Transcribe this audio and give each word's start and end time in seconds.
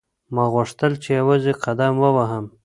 ما 0.33 0.43
غوښتل 0.53 0.91
چې 1.03 1.09
یوازې 1.19 1.51
قدم 1.63 1.93
ووهم. 1.99 2.45